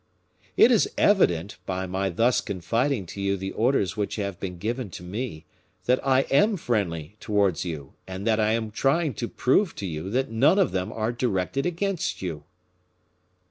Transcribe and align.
"It 0.57 0.71
is 0.71 0.91
evident, 0.97 1.59
by 1.67 1.85
my 1.85 2.09
thus 2.09 2.41
confiding 2.41 3.05
to 3.05 3.21
you 3.21 3.37
the 3.37 3.51
orders 3.51 3.95
which 3.95 4.15
have 4.15 4.39
been 4.39 4.57
given 4.57 4.89
to 4.89 5.03
me, 5.03 5.45
that 5.85 5.99
I 6.03 6.21
am 6.31 6.57
friendly 6.57 7.17
towards 7.19 7.65
you, 7.65 7.93
and 8.07 8.25
that 8.25 8.39
I 8.39 8.53
am 8.53 8.71
trying 8.71 9.13
to 9.13 9.27
prove 9.27 9.75
to 9.75 9.85
you 9.85 10.09
that 10.09 10.31
none 10.31 10.57
of 10.57 10.71
them 10.71 10.91
are 10.91 11.11
directed 11.11 11.67
against 11.67 12.19
you." 12.19 12.45